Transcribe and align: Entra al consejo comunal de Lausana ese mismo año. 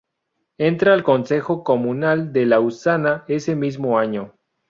Entra 0.57 0.95
al 0.95 1.03
consejo 1.03 1.63
comunal 1.63 2.33
de 2.33 2.47
Lausana 2.47 3.23
ese 3.27 3.55
mismo 3.55 3.99
año. 3.99 4.33